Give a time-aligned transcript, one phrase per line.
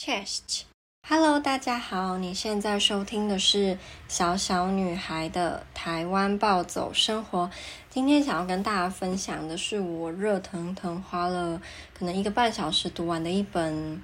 [0.00, 3.76] Chest，Hello，大家好，你现在收听的是
[4.06, 7.50] 小小女孩的台湾暴走生活。
[7.90, 11.60] 今天想要跟大家分享的是我热腾腾花了
[11.92, 14.00] 可能一个半小时读完的一本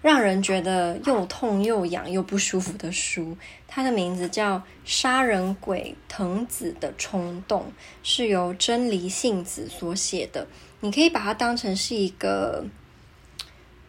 [0.00, 3.36] 让人觉得又痛又痒又不舒服的书。
[3.66, 7.62] 它的名字叫《杀人鬼藤子的冲动》，
[8.04, 10.46] 是由真理幸子所写的。
[10.78, 12.64] 你可以把它当成是一个。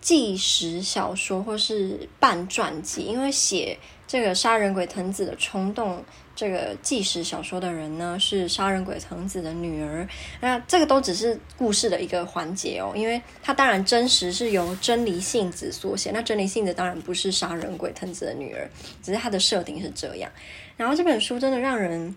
[0.02, 6.04] 纪实小说或是半传记，因为写这个杀人鬼藤子的冲动
[6.36, 10.08] 这个纪实小说的人呢，是杀人鬼藤子的女儿。
[10.40, 16.12] 那这个都只是故事的一个环节哦，因为它当然真实是由真理幸子所写。
[16.12, 18.70] 那真理幸子当然不是杀人鬼藤子的女儿，
[19.04, 20.32] 只是它的设定是这样。
[20.78, 22.16] 然后这本书真的让人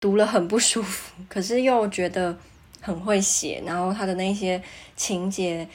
[0.00, 2.36] 读了很不舒服，可是又觉得
[2.80, 4.60] 很会写，然后他的那些
[4.96, 5.66] 情节。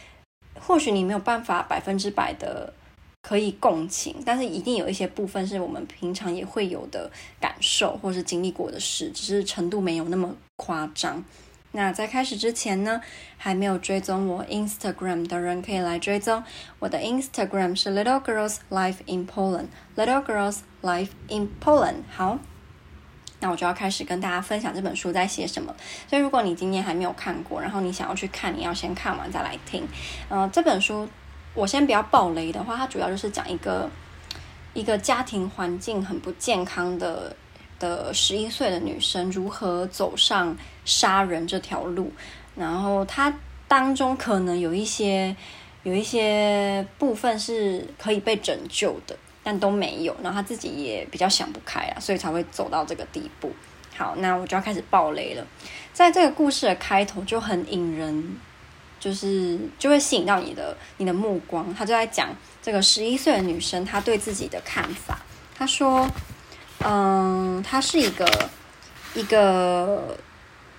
[0.59, 2.73] 或许你没有办法百分之百的
[3.21, 11.23] 可以共情，但是一定有一些部分是我们平常也会有的感受，或是经历过的事，只是程度没有那么夸张。
[11.71, 12.99] 那在开始之前呢，
[13.38, 16.43] 还没有追踪我 Instagram 的人可以来追踪
[16.79, 22.03] 我的 Instagram 是 Little Girls Life in Poland，Little Girls Life in Poland。
[22.09, 22.39] 好。
[23.39, 25.73] 那我就要开始跟大家分享这本书在写什么。
[26.09, 29.87] 所以，如果你今天还没有看过，然后你想要去看，你要先看完再来听。
[30.27, 31.07] 呃，这本书
[31.53, 33.89] 我先不要爆雷的话，它主要就是讲一个
[34.73, 37.35] 一个家庭环境很不健康的
[37.79, 42.11] 的十一岁的女生如何走上杀人这条路，
[42.55, 43.33] 然后它
[43.67, 45.35] 当中可能有一些
[45.83, 49.15] 有一些部分是可以被拯救的。
[49.50, 53.52] 但都没有，然后他自己也比较想不开啊，所以才会走到这个地步。
[53.97, 55.44] 好，那我就要开始爆雷了。
[55.91, 58.38] 在这个故事的开头就很引人，
[59.00, 61.73] 就是就会吸引到你的你的目光。
[61.73, 62.30] 他就在讲
[62.61, 65.17] 这个十一岁的女生她对自己的看法。
[65.58, 66.08] 她说
[66.86, 68.50] ：“嗯，她是一个
[69.16, 70.16] 一个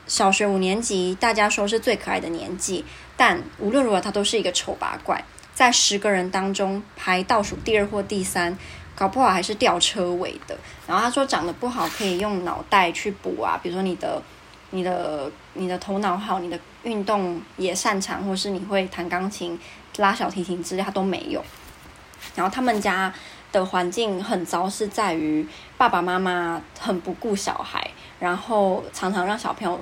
[0.07, 2.85] 小学五年级，大家说是最可爱的年纪，
[3.17, 5.25] 但无论如何，她都是一个丑八怪。”
[5.61, 8.57] 在十个人当中排倒数第二或第三，
[8.95, 10.57] 搞不好还是吊车尾的。
[10.87, 14.23] 然后他说长得不好可以用脑袋去补啊，比如说你的、
[14.71, 19.61] 你的、你的头脑好，你的运动也擅长，或是你会弹钢琴、
[19.99, 21.45] 拉小提琴之类，他都没有。
[22.35, 23.13] 然后他们家
[23.53, 29.79] 的环境很糟，是在于爸爸妈妈很不顾小孩，然后常常让小朋友。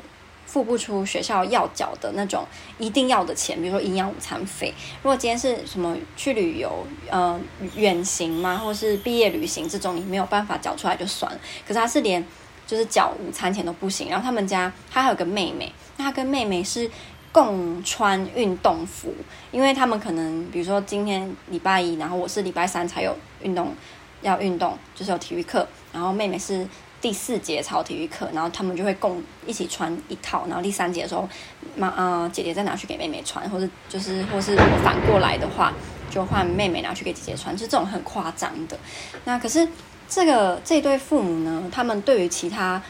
[0.48, 2.42] 付不出学校要缴的那种
[2.78, 4.72] 一定要的钱，比如说营养午餐费。
[5.02, 7.38] 如果今天是什么去旅游，呃，
[7.76, 11.38] 远行嘛，或者是毕业旅行这种，你没有办法缴出来就算了。
[11.66, 12.24] 可是他是连
[12.66, 14.08] 就是缴午餐钱都不行。
[14.08, 16.90] 然后他们家他还有个妹妹，那他跟妹妹是
[17.30, 19.14] 共穿运动服，
[19.52, 23.74] 因为他们可能比如说今天礼拜一，然后我是礼拜三才有运动
[24.22, 26.66] 要运动，就是有体育课，然后妹妹是。
[27.00, 31.28] 第四节操体育课，然后他们就会共一起穿一套，然后第三节的时候，
[31.76, 35.72] 妈呃姐姐再拿去给妹妹穿，或者就是或是反过来的话，
[36.10, 38.76] 就换妹妹拿去给姐姐穿，就是这种很夸张的。
[39.24, 39.68] 那可是
[40.08, 42.82] 这个这对父母呢，他们对于其他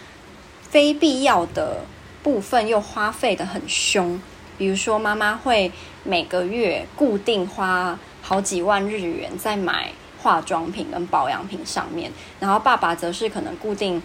[0.62, 1.84] 非必要的
[2.22, 4.18] 部分又花费的很凶，
[4.56, 5.70] 比如说妈妈会
[6.02, 9.92] 每个月固定花好几万日元在买。
[10.22, 14.02] 化妆品跟保养品上面，然后爸爸则是可能固定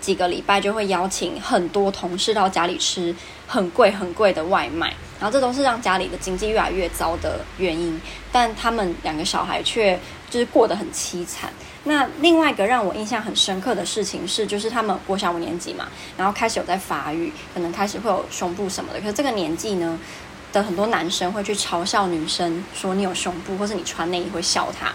[0.00, 3.14] 几个礼拜就会邀请很多同事到家里吃
[3.46, 4.88] 很贵很贵的外卖，
[5.20, 8.00] 然后这都是让家里的经济越来越糟的原因。
[8.32, 9.98] 但他们两个小孩却
[10.28, 11.50] 就是过得很凄惨。
[11.84, 19.00] 那另外一个让我印象很深刻的事情是，就是他们国小五年级嘛，然后开始有在发育，可能开始会有胸部什么的。
[19.00, 19.98] 可是这个年纪呢？
[20.54, 24.92] 的很多男生会去嘲笑女生，说你有胸部，或是你穿内衣会笑他。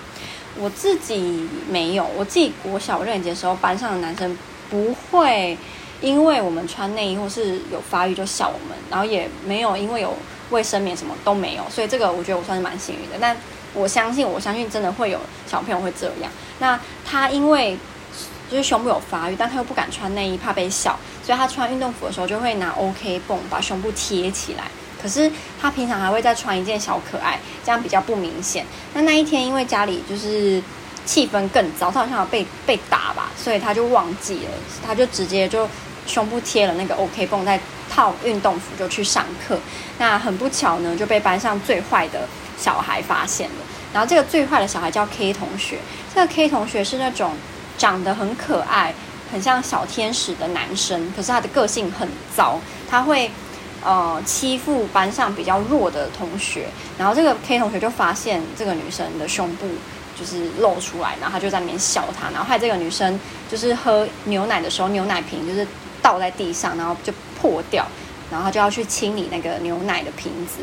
[0.58, 4.38] 我自己没有，我自己国小六年级的时候，班上的男生
[4.69, 5.58] 不会
[6.02, 10.14] 因为我们穿内衣或是有发育就笑我们，然后也没有因为有
[10.50, 13.18] 卫生棉什么都没有，所以这个我觉得我算是蛮幸运的。
[13.19, 13.38] 但
[13.74, 16.31] 我相信，我相信真的会有小朋友会这样。
[16.57, 17.78] 那他因为
[18.50, 24.66] 就是胸部有发育，但他又不敢穿内衣，怕被笑，所以他穿运动服的时候就会拿 OK 绷把胸部贴起来。
[25.01, 25.31] 可是
[25.62, 28.66] 他平常还会再穿一件小可爱，这样比较不明显。
[28.94, 30.62] 那那一天因为家里就是
[31.06, 34.51] 气氛更糟，他好像有被被打吧，所以他就忘记了，
[34.86, 35.68] 他就直接就
[36.06, 37.60] 胸部贴了那个 OK 绷，再
[37.90, 39.57] 套运动服就去上课。
[39.98, 43.56] 那很不巧呢，就被班上最坏的小孩发现了。
[43.94, 45.80] 然后这个最坏的小孩叫 K 同学，
[46.13, 47.34] 这个 K 同学是那种
[47.78, 48.94] 长得很可爱、
[49.31, 52.60] 很像小天使的男生，可是他的个性很糟，
[52.90, 53.31] 他会。
[53.84, 56.68] 呃欺负班上比较弱的同学，
[56.98, 59.68] 然后这个 K 同学就发现这个女生的胸部
[60.20, 65.66] 就是露出来，然后他就在那边笑她，然后害这个女生就是喝牛奶的时候，牛奶瓶就是
[66.02, 67.86] 倒在地上，然后就破掉，
[68.30, 70.60] 然后就要去清理那个牛奶的瓶子。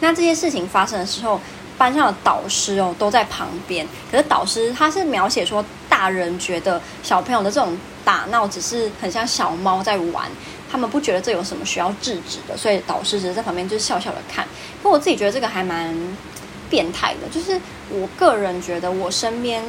[0.00, 1.40] 那这些事情发生的时候，
[1.76, 3.86] 班上的导师哦都在旁边。
[4.10, 10.24] 可是导师他是描写说，大人觉得小朋友的这种打闹只是很像小猫在玩，
[10.70, 14.46] 他们不觉得这有什么需要制止的，所以导师只是在旁边就是笑笑的看。
[14.82, 15.94] 不过我自己觉得这个还蛮
[16.68, 17.60] 变态的，就是
[17.90, 19.62] 我个人觉得我身边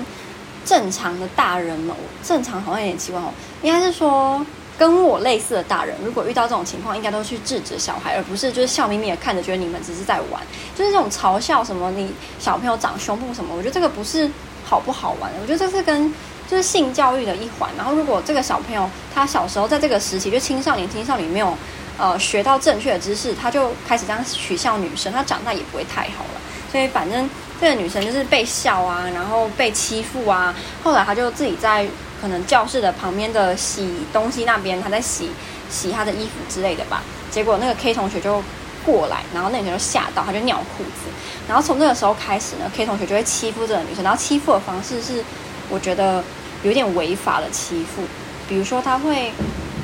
[0.66, 4.46] 正常的大人们，正常好像有点奇怪哦，应该是说。
[4.80, 10.42] 跟我类似的大人，如果遇到这种情况，应该都去制止小孩，而不是就是笑眯眯的看着，觉得你们只是在玩，
[10.74, 12.10] 就是这种嘲笑什么你
[12.40, 14.32] 小朋友长胸部什么，我觉得这个不是
[14.64, 16.10] 好不好玩，我觉得这是跟
[16.50, 17.70] 就是性教育的一环。
[17.78, 21.56] 然后如果这个小朋友他小时候在这个时期，就青少年、青少年没有
[21.98, 26.42] 呃学到正确的知识，他就开始这样取笑女生，他长大也不会太好了。
[26.72, 27.30] 所以反正
[27.62, 31.86] 这个女生就是被笑啊，然后被欺负啊，后来他就自己在。
[32.22, 35.30] 可能教室的旁边的洗东西那边，他在洗
[35.70, 37.02] 洗他的衣服之类的吧。
[37.32, 38.44] 结果那个 K 同学就
[38.86, 41.08] 过来，然后那女生就吓到，他就尿裤子。
[41.48, 44.04] 然后从那个时候开始呢，K 同学就会欺负这个女生。
[44.04, 45.24] 然后欺负的方式是，
[45.70, 46.22] 我觉得
[46.64, 48.04] 有点违法的欺负。
[48.48, 49.32] 比如说他会，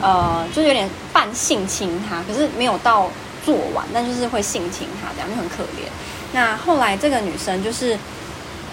[0.01, 3.09] 呃，就是有点半性侵他，可是没有到
[3.45, 5.87] 做完，但就是会性侵他，这样就很可怜。
[6.33, 7.97] 那后来这个女生就是。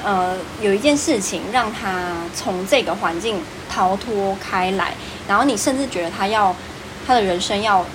[0.04, 3.40] 呃，有一件事情让他从这个环境
[3.70, 4.92] 逃脱开来，
[5.28, 6.52] 然后你甚至觉得他要
[7.06, 7.86] 他的人生要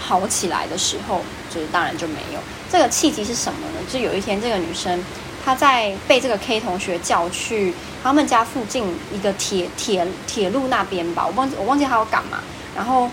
[0.00, 1.20] 好起来的时候，
[1.54, 2.40] 就是当然就没有。
[2.72, 3.80] 这个契机是什么呢？
[3.92, 5.04] 就有一天，这个女生
[5.44, 7.72] 他在被这个 K 同学叫去
[8.02, 12.40] 他们家附近一个铁铁铁路那边吧，我忘记我忘记他要干嘛。
[12.76, 13.10] 然后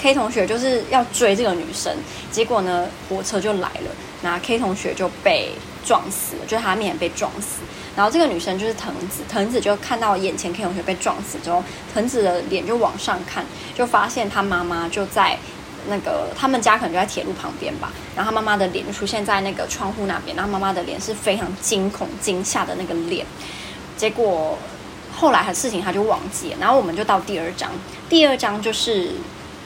[0.00, 1.94] K 同学就是要追这个女生，
[2.30, 3.90] 结果呢，火车就来了，
[4.22, 5.52] 那 K 同学就被。
[5.84, 7.58] 撞死了，就是他面前被撞死。
[7.96, 11.60] 然后这个女生就是藤子，藤子就看到眼前 K 同学被撞死之后，
[11.92, 13.44] 藤子的脸就往上看，
[13.74, 15.36] 就发现他妈妈就在
[15.88, 17.92] 那个他们家可能就在铁路旁边吧。
[18.16, 23.26] 然后他妈妈的脸就出现在那个窗户那边，然后妈妈的脸是非常惊恐惊吓的那个脸。
[23.96, 24.58] 结果
[25.14, 26.56] 后来的事情他就忘记了。
[26.60, 27.70] 然后我们就到第二章，
[28.08, 29.12] 第二章就是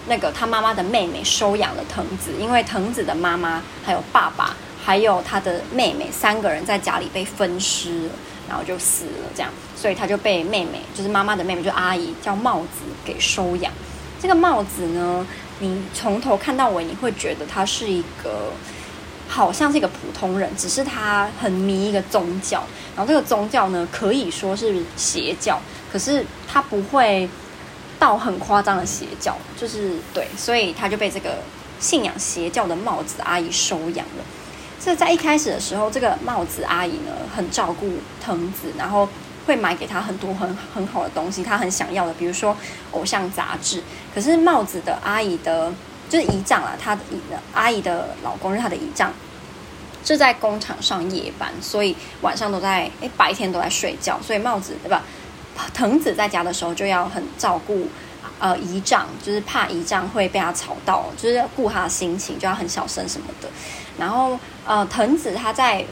[0.09, 4.57] 那个他妈妈的妹妹收养了藤子，因为藤子的妈妈还有爸爸。
[4.87, 8.09] 还有他的妹妹，三个人在家里被分尸，
[8.49, 13.73] 然后就死了，这样，所以他就被妹妹，就是妈妈的妹妹，就阿姨，叫帽子给收养。
[14.23, 15.27] 这个帽子呢，
[15.59, 18.53] 你从头看到尾，你会觉得他是一个，
[19.29, 22.63] 好像是一个普通人，只是他很迷一个宗教，
[22.95, 25.59] 然后这个宗教呢，可以说是邪教，
[25.91, 27.29] 可是他不会
[27.99, 31.39] 到很夸张的邪教，就是对，所以他就被这个
[31.81, 34.25] 信仰邪教的帽子阿姨收养了。
[34.79, 37.91] 这在一开始的时候，这个帽子阿姨呢，很照顾
[38.23, 39.09] 藤子，然后
[39.47, 42.57] 会买给他很多很很好的东西，他很想要的，比如说
[42.91, 43.83] 偶像杂志。
[44.15, 45.73] 可是帽子的阿姨的，
[46.11, 47.03] 就是姨丈啊，他的
[47.55, 49.13] 阿姨的老公是他的姨丈，
[50.05, 55.03] 是在工厂上夜班，所以晚上都在，诶，白天都在睡觉，所以帽子对吧？
[55.73, 57.89] 藤子在家的时候就要很照顾。
[58.39, 63.49] 呃，姨丈就是怕姨丈会被他吵到，就是顾他的心情，就要很小声什么的。
[63.99, 65.83] 然后，呃，藤子他在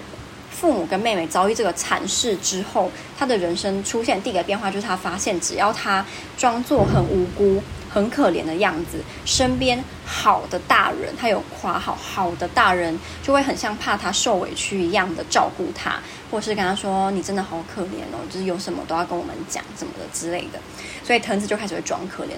[0.65, 6.03] 父母跟妹妹遭遇这个惨事之后，他的人生出现第一个变化，就是他发现，只要他
[6.39, 16.01] 装作很无辜、很可怜的样子，身边好的大人，他有夸好好的大人，就会很像怕他受委屈一样的照顾他。
[16.31, 20.59] 或是跟他说：“你真的好可怜哦，就是有什么都要跟我们讲什么的之类的。”
[21.05, 22.31] 所以藤子就开始会装可怜。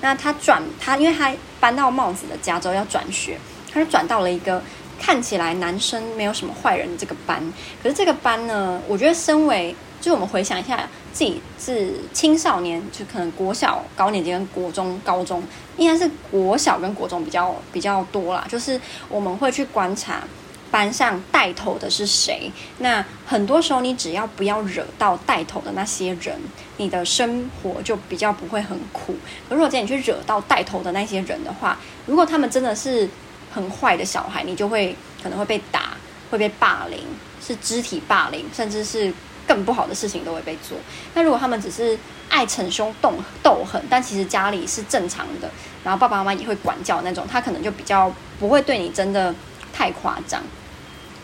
[0.00, 3.38] 那他转他，因为他搬到帽子的家之后要转学，
[3.72, 4.60] 他就转到了一个
[5.00, 7.42] 看起来男生没有什么坏人这个班。
[7.82, 15.42] 可是这个班呢，我觉得身为就是我们回想一下，自己是青少年，就可能国小高年级跟国中高中，
[15.76, 18.46] 应该是国小跟国中比较比较多啦。
[18.48, 20.22] 就是我们会去观察。
[20.70, 22.52] 班上带头的是谁？
[22.80, 26.38] 那很多时候，你只要不要惹到带头的那些人，
[26.76, 29.16] 你的生活就比较不会很苦。
[29.48, 33.08] 可如果今天你去惹到带头的那些人的话，如果他们真的是
[33.52, 35.96] 很坏的小孩，你就会可能会被打，
[36.30, 37.00] 会被霸凌，
[37.44, 39.12] 是肢体霸凌，甚至是
[39.46, 40.76] 更不好的事情都会被做。
[41.14, 45.50] 那如果他们只是爱逞凶、斗斗狠，但其实家里是正常的，
[45.82, 49.34] 然后爸爸妈妈也会管教那种，他可能就比较不会对你真的
[49.72, 50.42] 太夸张。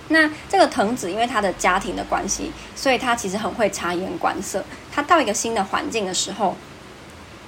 [0.09, 4.65] 那这个藤子，因为他的家庭的关系，所以他其实很会察言观色。
[4.93, 6.57] 他到一个新的环境的时候，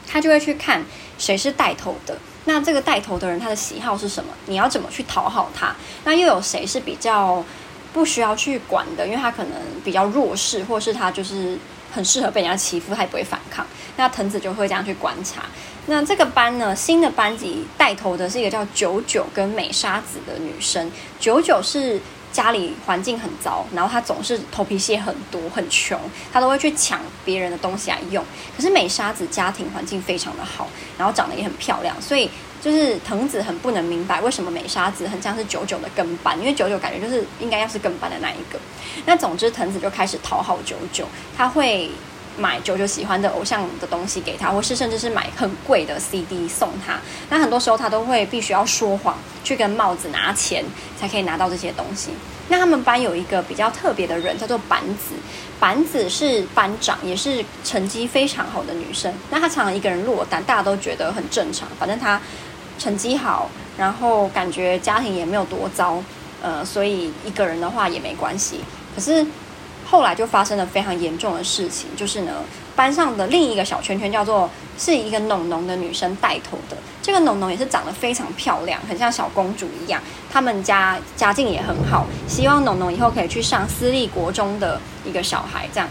[0.06, 0.82] 他就会去看
[1.18, 2.18] 谁是带头的。
[2.46, 4.30] 那这个带头的人他的喜好是什么？
[4.46, 5.76] 你要怎么去讨好他？
[6.04, 7.44] 那又有谁是比较
[7.92, 9.04] 不需要去管的？
[9.06, 9.52] 因为他可能
[9.84, 11.58] 比较弱势，或是他就是
[11.92, 13.66] 很适合被人家欺负，他也不会反抗。
[13.96, 15.42] 那藤子就会这样去观察。
[15.86, 20.90] 那这个班呢，新的班级带头的是一个叫九九跟美沙子的女生。
[21.20, 22.00] 九九是。
[22.36, 25.98] 家里环境很糟，然后他总是头皮屑很多，很穷，
[26.30, 28.22] 他都会去抢别人的东西来用。
[28.54, 32.28] 可是美沙子家庭环境非常的好，然后长得也很漂亮，所以
[32.60, 38.60] 就是藤子很不能明白为什么美沙子很像是九九的跟班，因为九九感觉就是应该要是跟班的那一个。
[39.06, 41.90] 那总之藤子就开始讨好九九，他会。
[42.38, 46.98] 买九九喜欢的偶像的东西给他，或是甚至是买很贵的 CD 送他。
[47.30, 50.64] 那很多时候他都会必须要说谎，去跟帽子拿钱，
[50.98, 52.10] 才可以拿到这些东西。
[52.48, 55.14] 那他们班有一个比较特别的人，叫做板子。
[55.58, 59.12] 板子是班长，也是成绩非常好的女生。
[59.30, 61.66] 那她常常一个人落单，大家都觉得很正常。
[61.78, 62.20] 反正她
[62.78, 66.02] 成绩好，然后感觉家庭也没有多糟，
[66.42, 68.60] 呃，所以一个人的话也没关系。
[68.94, 69.26] 可是。
[69.88, 72.32] 后来就发生了非常严重的事情，就是呢，
[72.74, 76.76] 班上的另一个小圈圈叫做是一个农农的女生带头的。
[77.00, 80.02] 这个农农也是长得非常漂亮，很像小公主一样。
[80.28, 85.88] 他们家家境也很好，希望农农以后可以去上私立国中的一个小孩这样。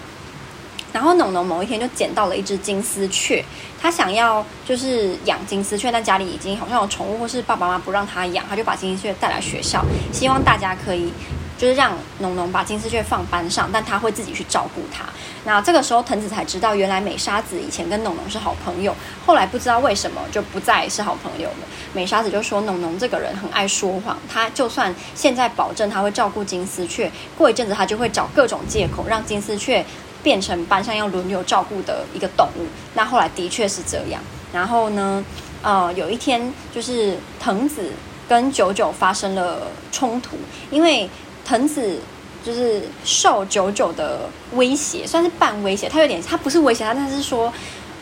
[0.91, 3.43] 然后农农某一天就捡到了一只金丝雀，
[3.81, 11.13] 他想要就是养金丝雀，但家里已经好像有宠物，或是爸爸妈妈不让他养，他就把金丝雀带来学校，希望大家可以。
[11.57, 15.05] 就是让农农把金丝雀放班上，但他会自己去照顾它。
[15.45, 18.93] 那这个时候，藤子才知道，原来美沙子以前跟农农是好朋友，
[19.25, 21.67] 后来不知道为什么就不再是好朋友了。
[21.93, 29.85] 美沙子就说，农农这个人很爱说谎，他就算现在保证他会照顾金丝雀，过一阵子他就会找各种借口让金丝雀
[30.23, 32.65] 变成班上要轮流照顾的一个动物。
[32.95, 34.21] 那后来的确是这样。
[34.51, 35.23] 然后呢，
[35.61, 37.91] 呃，有一天就是藤子
[38.27, 40.35] 跟九九发生了冲突，
[40.71, 41.07] 因为。
[41.45, 41.99] 藤子
[42.43, 45.87] 就是受九九的威胁，算是半威胁。
[45.87, 47.53] 他有点，他不是威胁他，但是说，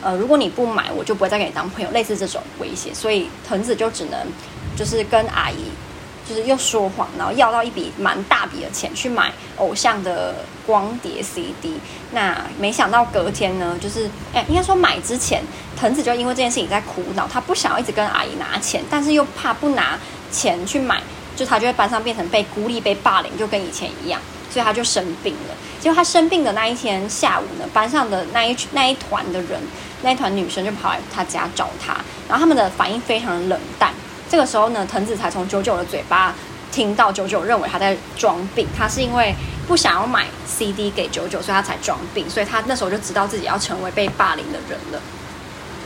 [0.01, 2.93] 呃，如果你不买，我就不会再跟你当朋友，类似这种威胁。
[2.93, 4.19] 所以藤子就只能
[4.75, 5.65] 就是跟阿姨，
[6.27, 10.35] 就是又说谎，然后要到一笔蛮大笔的钱去买偶像的
[10.65, 11.73] 光碟 CD。
[12.11, 15.41] 那没想到隔天呢，就是哎，应该说买之前，
[15.77, 19.97] 藤子就因为这件事情在苦恼，他不想要一直跟阿姨拿钱，但是又怕不拿
[20.31, 21.01] 钱去买。
[21.35, 25.55] 就他就在班上变成被孤立、被霸凌，就跟以前一样，所以他就生病了。
[25.79, 29.59] 结果他生病的那一天下午呢，班上的那一那一团的人，
[30.03, 31.93] 那一团女生就跑来他家找他，
[32.29, 33.91] 然后他们的反应非常冷淡。
[34.29, 36.33] 这个时候呢，藤子才从九九的嘴巴
[36.71, 39.33] 听到九九认为他在装病，他是因为
[39.67, 42.29] 不想要买 CD 给九九，所以他才装病。
[42.29, 45.01] 所以他那时候就知道自己要成为被霸凌的人了。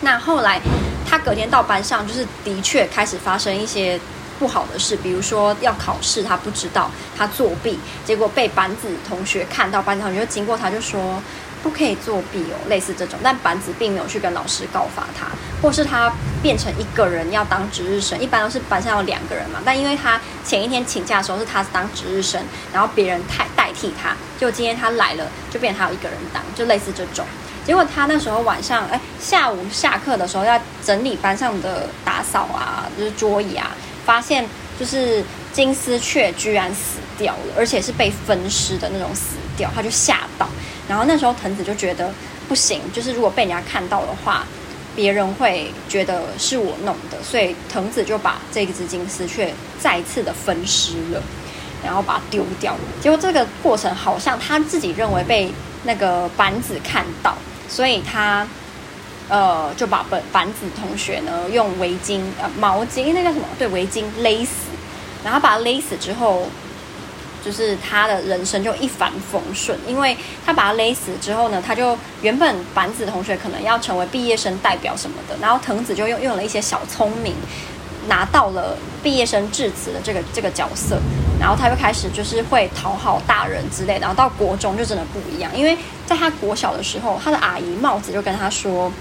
[0.02, 0.62] 那后来
[1.10, 4.00] 他隔天到班上，就是的确开始发生一些。
[4.40, 11.22] 不好的事，比如说要考试，他不知道他作弊，结果被板子同学看到，班长就经过他就说
[11.64, 13.18] 不可以作弊哦，类似这种。
[13.24, 15.28] 但板子并没有去跟老师告发他，
[15.62, 19.60] 或是他变成一个人要当值日生，一般都是班上有两个人嘛。
[19.66, 22.42] 但因为他前一天请假的时候是他当值日生，
[22.72, 27.26] 然后别人代代替他，就今天他来了，就变成他有一个人当，就类似这种。
[27.66, 33.72] 结果他那时候晚上，哎，下午下课的时候要整理班上的打扫啊，就是桌椅啊。
[34.08, 34.46] 发现
[34.80, 35.22] 就是
[35.52, 40.48] 金丝雀居然死掉了，而且是被分尸的那种死掉，他就吓到。
[40.88, 42.10] 然后那时候藤子就觉得
[42.48, 44.48] 不行，就是如果被人家看到的话，
[44.96, 51.22] 别人会觉得是我弄的，所以藤子就把这只金丝雀再次的分尸了，
[51.84, 52.80] 然后把它丢掉了。
[53.02, 55.52] 结果这个过程好像他自己认为被
[55.84, 57.36] 那个板子看到，
[57.68, 58.48] 所以他。
[59.30, 63.46] 呃，就把本板子同学呢用围巾呃毛巾，那叫什么？
[63.60, 64.70] 对，围巾勒死，
[65.24, 66.48] 然后把他勒死之后，
[67.44, 70.16] 就是他的人生就一帆风顺，因为
[70.46, 77.34] 他把他勒死之后呢，他就原本板子同学可能要成为毕业生代表什么的，然后藤子就用用了一些小聪明，
[78.08, 80.98] 拿到了毕业生致辞的这个这个角色。
[81.40, 88.92] 然后他就开始就是会讨好大人之类的，然后到国中就真的不一样，因为在他国小的时候，他的阿姨帽子就跟他说：“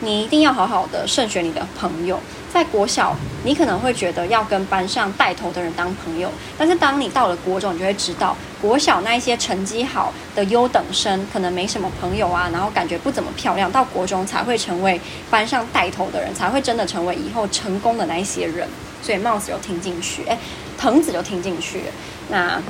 [0.00, 2.20] 你一定要好好的慎选你的朋友。”
[2.52, 14.98] 在国小，你可能会觉得要跟班上带头的人当朋友，但是当你到了国中，你就会知道，国小那一些成绩好的优等生可能没什么朋友啊，然后感觉不怎么漂亮，到国中才会成为
[15.28, 18.66] 班上带头的人，才会真的成为以后成功的那一些人。
[19.02, 20.38] 所以帽子就听进去，哎，
[20.78, 21.82] 藤子就听进去。
[22.30, 22.60] 那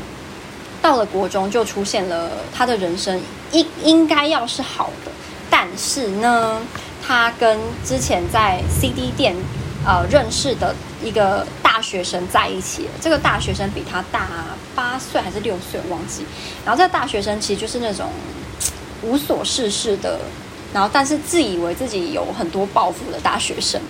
[0.83, 3.21] 到了国中，就出现了他的人生
[3.52, 5.12] 应应该要是好的，
[5.49, 6.61] 但是呢，
[7.06, 9.37] 他跟之前在 CD 店。
[9.87, 12.90] 呃认识的一个大学生在一起了。
[13.00, 14.26] 这个大学生比他大
[14.75, 16.25] 八岁还是六岁，我忘记。
[16.64, 18.11] 然后这个大学生其实就是那种
[19.02, 20.19] 无所事事的。
[20.75, 23.81] 然后，但是自以为自己有很多抱负的大学生，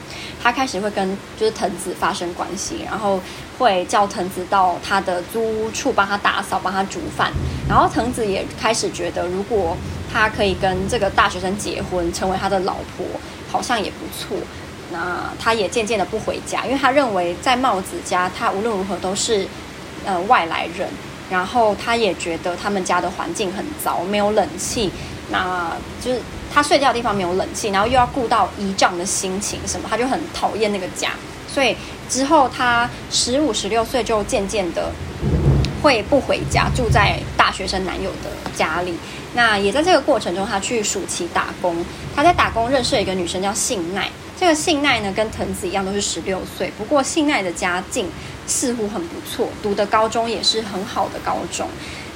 [0.41, 3.19] 他开始会跟就是藤子发生关系，然后
[3.59, 7.33] 会叫藤子到他的租屋处帮他打扫、帮他煮饭。
[7.69, 9.77] 然后藤子也开始觉得，如果
[10.13, 13.05] 他可以跟这个大学生结婚，成为他的老婆，
[13.51, 14.37] 好像也不错。
[14.91, 19.47] 那他也渐渐的不回家，因为他认为在帽子家，他无论如何都是
[20.05, 20.89] 呃外来人。
[21.29, 24.91] 然后他也觉得他们家的环境很糟，没有冷气，
[25.31, 26.21] 那就是。
[26.55, 31.11] 他睡觉的地方没有冷气，然后又要顾到姨丈的心情什么，他就很讨厌那个家。
[31.53, 31.77] 所以
[32.09, 34.91] 之后他十五、十六岁就渐渐的
[35.83, 38.95] 会不回家，住在大学生男友的家里。
[39.35, 41.85] 那也在这个过程中，他去暑期打工。
[42.15, 44.09] 他在打工认识了一个女生叫幸奈。
[44.39, 48.07] 这个幸奈呢，跟藤子一样都是十六岁，不过幸奈的家境
[48.47, 51.67] 似乎很不错，读的高中也是很好的高中。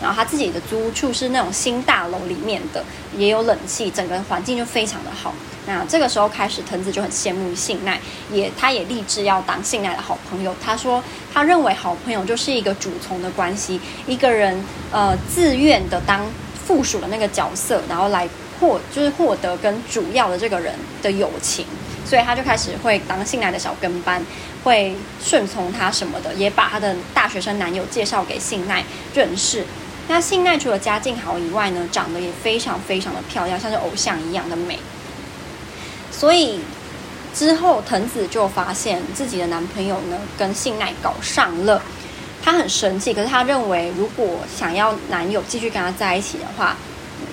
[0.02, 2.84] 然后他自己的租处是那种新大楼里面的，
[3.16, 5.34] 也有冷气，整个环境就非常的好。
[5.66, 7.98] 那这个时候开始，藤子就很羡慕幸奈，
[8.30, 10.54] 也他也立志要当幸奈的好朋友。
[10.62, 16.26] 他说，他认为好朋友就是一个主从的关系，一个人呃自愿的当
[16.66, 18.26] 附属的那个角色，然后来
[18.58, 21.66] 获就是获得跟主要的这个人的友情。
[22.10, 24.20] 所以他就开始会当信奈的小跟班，
[24.64, 24.92] 会
[25.24, 28.82] 顺从他什么的，也把他的大学生男友介绍给信奈
[29.14, 29.64] 认识。
[30.08, 34.76] 那信奈除了家境好以外呢，长得也非常非常的漂亮，像是偶像一样的美。
[36.10, 36.58] 所以
[37.32, 41.80] 之后藤子就发现自己的男朋友呢跟信奈搞上了，
[42.42, 43.14] 她很生气。
[43.14, 46.76] 可是她认为，如果想要男友继续跟她在一起的话，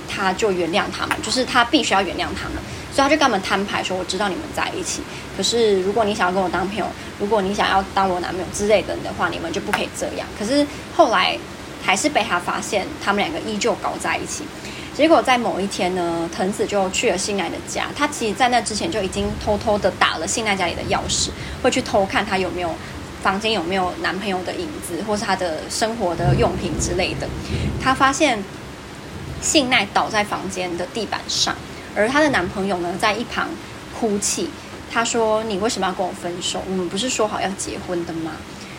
[0.07, 2.61] 她就原谅他们，就是她必须要原谅他们。
[2.97, 5.03] 所以他就跟他们摊牌说：“我知道你们在一起，
[5.37, 6.87] 可是如果你想要跟我当朋友，
[7.19, 11.37] 如果你想要当我男朋友之类的的话，你们就不可以这样。”可是后来。
[11.85, 14.43] 还是被他发现，他们两个依旧搞在一起。
[14.93, 17.85] 结果在某一天呢，藤子就去了幸奈的家。
[17.95, 21.29] 他其实，在那之前就已经偷偷的打了幸奈家里的钥匙，
[21.63, 22.75] 会去偷看他有没有
[23.23, 27.27] 房间有没有男朋友的影子，或是他的生活的用品之类的。
[27.81, 28.43] 他发现
[29.39, 31.55] 幸奈倒在房间的地板上，
[31.97, 33.49] 而她的男朋友呢，在一旁
[33.99, 34.49] 哭泣。
[34.89, 36.63] 他说：“你为什么要跟我分手？
[36.65, 38.31] 我们不是说好要结婚的吗？”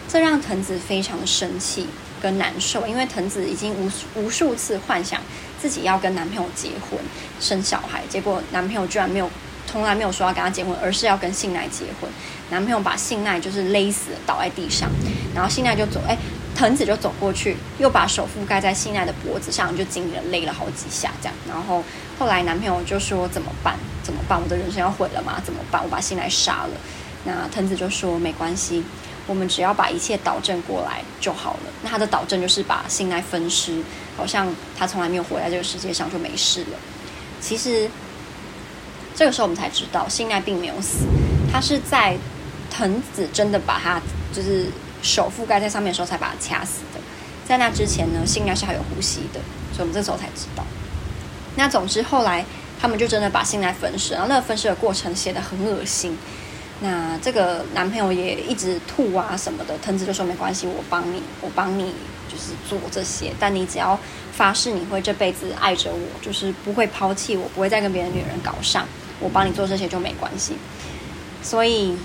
[0.09, 1.87] 这让藤子非常的生气。
[2.20, 5.20] 跟难受，因为藤子已经无无数次幻想
[5.62, 6.98] 自己要跟男朋友结婚、
[7.38, 9.31] 生小孩，结果男朋友居然没有，
[9.68, 12.11] 从来没有说要跟他结婚，而是要跟信奈结婚。
[12.50, 14.90] 男朋友把信奈就是勒死，倒在地上，
[15.33, 16.18] 然后信奈就走，哎，
[16.59, 21.35] 藤子就走过去，又把手覆盖在信奈的脖子上，就惊人勒了好几下，这样。
[21.47, 21.85] 然后
[22.18, 23.77] 后来男朋友就说：“怎么办？
[24.03, 24.42] 怎么办？
[24.42, 25.40] 我的人生要毁了吗？
[25.44, 25.81] 怎么办？
[25.81, 26.71] 我把信奈杀了。”
[27.25, 28.83] 那藤子就说：“没关系。”
[29.29, 31.71] 我们只要把一切导正过来就好了。
[31.83, 33.81] 那他的导正就是把信奈分尸，
[34.16, 36.79] 好像他从来没有活在这个世界上就没事了。
[37.38, 37.88] 其实
[39.14, 41.05] 这个时候我们才知道，信奈并没有死，
[41.53, 42.16] 他是在
[42.71, 44.01] 藤子真的把他
[44.33, 44.66] 就是
[45.03, 47.01] 手覆盖在上面的时候才把他掐死的。
[47.47, 49.41] 在那之前呢，幸奈是还有呼吸的，
[49.73, 50.65] 所以我们这时候才知道。
[51.57, 52.45] 那总之后来
[52.81, 56.17] 他们就真的把幸奈分尸，然后那个分尸的过程写得很恶心。
[56.81, 61.93] 那这个男朋友也一直吐啊什么的，藤子就说没关系，我帮你，我帮你
[62.29, 63.99] 就是做这些，但你只要
[64.33, 68.87] 发誓你会这辈子爱着我，就是不会抛弃我，不会再跟别的女人搞上，
[69.19, 70.53] 我帮你做这些就没关系。
[71.43, 71.97] 所以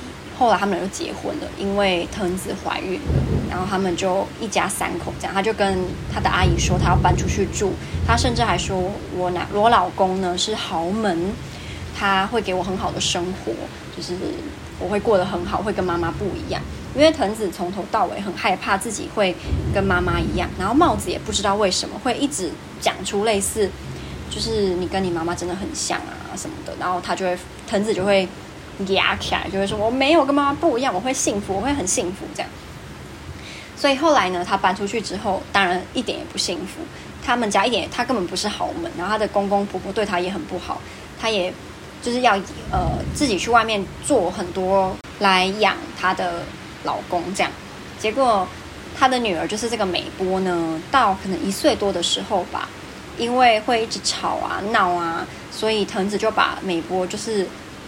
[0.43, 3.13] 后来他们就结婚了，因为藤子怀孕了，
[3.49, 5.79] 然后他们就一家三口这样，他就跟
[6.13, 7.71] 他的阿姨说他要搬出去住，
[8.05, 11.17] 他甚至还说我男我老公呢是豪门，
[11.97, 13.53] 他会给我很好的生活，
[13.95, 14.17] 就是。
[14.79, 16.61] 我会过得很好，会跟妈妈不一样。
[16.95, 19.33] 因为藤子从头到尾很害怕自己会
[19.73, 22.49] 跟妈妈一样，然后帽子也不知道为什么会一直
[22.81, 23.69] 讲出类似，
[24.31, 26.73] 就是你跟你妈妈真的很像啊什么的。
[26.79, 28.27] 然后他就会藤子就会
[28.87, 32.49] 压起来，就会说我没有跟妈妈不一样，我会幸福，我会很幸福这样。
[33.75, 36.81] 所以后来呢，他搬出去之后，当然一点也不幸福。
[37.25, 40.81] 他们家一点，他根本不是豪门，然后他的公公婆婆对他也很不好，
[41.19, 41.53] 他也。
[42.01, 42.33] 就是要
[42.69, 46.43] 呃自己去外面做很多来养她的
[46.83, 47.49] 老公这样，
[47.97, 48.45] 结果
[48.99, 52.67] 她的女儿就是这个美波呢，到可能一岁多的时候吧，
[53.17, 57.47] 因为会一直吵啊闹啊，所以藤子就把美波就是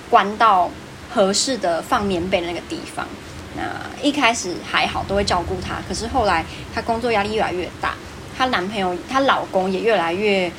[0.10, 0.70] 关到
[1.14, 3.08] 合适的放棉被的那个地方。
[3.56, 3.64] 那
[4.02, 7.96] 一开始还好，都会照顾她，可是后来她工作压力越来越大，
[8.38, 10.52] 她男朋友她老公也越来越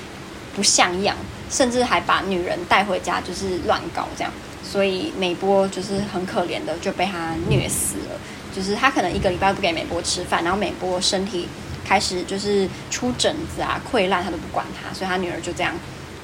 [0.54, 1.16] 不像样。
[1.48, 4.32] 甚至还把女人带回家，就是乱搞这样，
[4.64, 8.18] 所以美波就是很可怜的就被他虐死了。
[8.52, 11.46] 就是他可能一个礼拜不给美波吃饭，然后美波身体
[11.84, 15.72] 开始就是出疹子啊、溃烂，他都不管他，所以他女儿就这样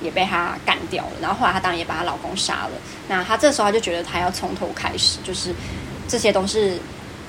[0.03, 1.13] 也被他干掉了。
[1.21, 2.71] 然后后来他当然也把她老公杀了。
[3.09, 5.55] 那她这时候她就觉得她要从头开始，就是
[6.09, 6.79] 这些都是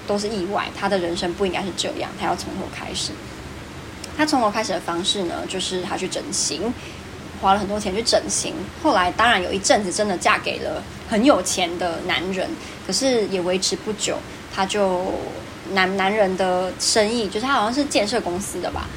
[0.08, 3.12] 都是意外，她的人生不应该是这样，她要从头开始。
[4.18, 6.74] 她从头开始的方式呢，就是她去整形，
[7.42, 8.54] 花了很多钱去整形。
[8.82, 12.50] 后来当然有一阵子真的嫁给了很有钱的男人，
[12.86, 14.18] 可是也维持不久。
[14.56, 15.14] 她就
[15.72, 18.88] 男男人的生意，就是他好像是建设公司的吧，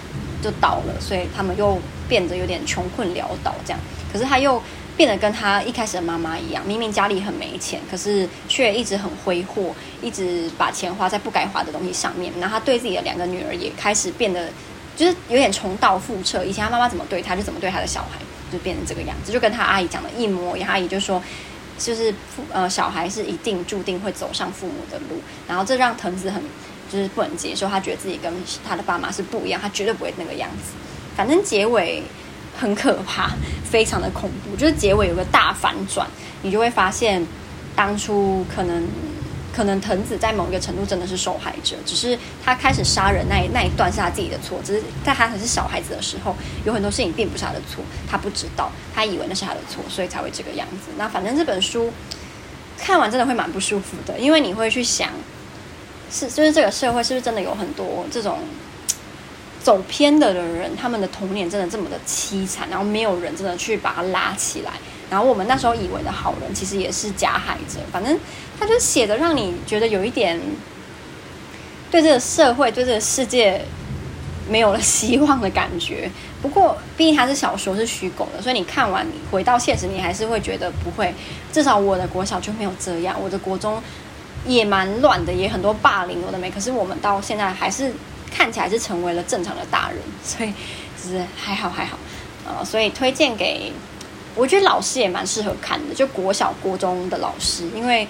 [0.43, 3.81] 就倒了，所以他们又变得有点穷困潦倒这样。
[4.13, 4.63] 可是他又
[4.97, 12.33] 变得跟他一开始的妈妈一样，明明家里很没钱，可是却一直很挥霍，一直把钱花在不该花的东西上面。
[12.41, 14.49] 然后他对自己的两个女儿也开始变得，
[14.97, 16.45] 就是有点重蹈覆辙。
[16.45, 18.19] 以前他妈妈怎么对他，就怎么对他的小孩，
[18.51, 20.71] 就变成这个样子，就跟他阿姨讲的一模一样。
[20.71, 21.23] 阿姨就说。
[21.79, 26.43] 就是父呃，小孩是一定注定会走上父母的路，然后这让藤子很
[26.91, 28.33] 就是不能接受，他觉得自己跟
[28.67, 30.73] 他的爸妈是不一样，他绝对不会那个样子。
[31.17, 32.03] 反正结尾
[32.59, 33.31] 很可怕，
[33.65, 36.07] 非常的恐怖，就是结尾有个大反转，
[36.43, 37.25] 你就会发现
[37.75, 38.87] 当初可能。
[39.55, 50.91] 可能藤子在某一个程度真的是受害者，只是他开始杀人那那一段是他自己的错，只是在他还是小孩子的时候，有很多事情并不是他的错，他不知道，他以为那是他的错，所以才会这个样子。
[50.99, 51.91] 那反正这本书
[52.77, 55.09] 看完真的会蛮不舒服的，因为你会去想，
[56.11, 58.39] 是就是这个社会是不是真的有很多这种
[59.63, 64.73] 走偏的的人，他们的童年真的这么的凄惨，然后没有人真的去把他拉起来。
[65.11, 67.81] 然后我们那时候以为的好人，其实也是加害者。
[67.93, 68.19] 反正
[68.59, 70.41] 他就写的让你觉得有一点
[71.91, 73.65] 对这个社会、对这个世界
[74.49, 76.11] 没有了希望的感觉。
[76.43, 81.13] 不过，毕竟它是小说，是虚构的，所以你看完，你回到现实，你还是会觉得不会。
[81.53, 83.83] 至少我的国小就没有这样，我的国中
[84.47, 86.51] 也蛮乱的，也很多霸凌，我的没。
[86.51, 87.93] 可是我们到现在还是
[88.31, 90.53] 看起来是成为了正常的大人， 所以
[91.03, 91.99] 就是还好还好。
[92.47, 93.73] 呃，所以推荐给。
[94.39, 98.07] 我觉得老师也蛮适合看的，就国小、国中的老师，因为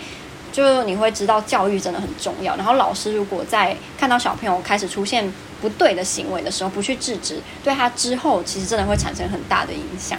[0.51, 2.57] 就你会知道教育真的很重要。
[2.57, 10.19] 然后老师如果在看到小朋友开始出现不对的行为的时候，不去制止，对他之后其实真的会产生很大的影响。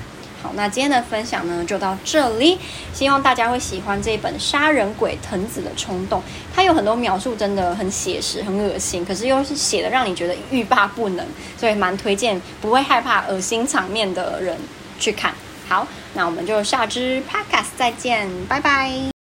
[0.55, 2.57] 那今天的分享呢就到这里，
[2.93, 6.19] 希望大家会喜欢这一本《杀人鬼藤子的冲动》。
[6.55, 11.25] 它有很多描述真的很写实、很恶心，可是又是写的让你觉得欲罢不能，
[11.57, 14.57] 所以蛮推荐不会害怕恶心场面的人
[14.99, 15.33] 去看。
[15.67, 19.16] 好，那我们就下支 Podcast 再见，拜拜。